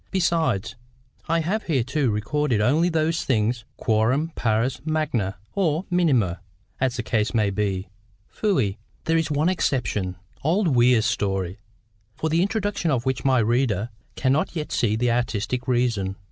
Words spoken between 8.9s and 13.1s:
There is one exception, old Weir's story, for the introduction of